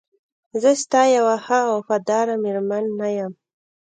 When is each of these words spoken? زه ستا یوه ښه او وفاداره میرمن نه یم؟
زه 0.61 0.71
ستا 0.81 1.01
یوه 1.17 1.35
ښه 1.45 1.59
او 1.69 1.73
وفاداره 1.79 2.35
میرمن 2.43 2.83
نه 2.99 3.07
یم؟ 3.17 3.33